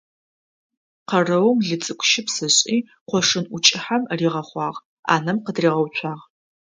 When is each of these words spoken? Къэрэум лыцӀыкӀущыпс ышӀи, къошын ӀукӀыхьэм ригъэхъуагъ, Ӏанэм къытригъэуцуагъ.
Къэрэум 1.09 1.59
лыцӀыкӀущыпс 1.67 2.35
ышӀи, 2.47 2.77
къошын 3.09 3.45
ӀукӀыхьэм 3.53 4.03
ригъэхъуагъ, 4.19 4.77
Ӏанэм 5.07 5.37
къытригъэуцуагъ. 5.45 6.23